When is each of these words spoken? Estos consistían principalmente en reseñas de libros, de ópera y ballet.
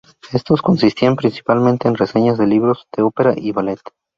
Estos 0.33 0.63
consistían 0.63 1.15
principalmente 1.15 1.87
en 1.87 1.93
reseñas 1.93 2.39
de 2.39 2.47
libros, 2.47 2.87
de 2.97 3.03
ópera 3.03 3.35
y 3.37 3.51
ballet. 3.51 3.81